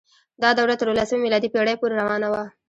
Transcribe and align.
دا 0.41 0.49
دوره 0.59 0.73
تر 0.79 0.87
اوولسمې 0.87 1.21
میلادي 1.25 1.49
پیړۍ 1.53 1.75
پورې 1.79 1.95
روانه 2.01 2.27
وه. 2.31 2.43